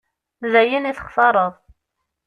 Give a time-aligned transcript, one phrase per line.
[0.51, 1.53] D ayen i textareḍ.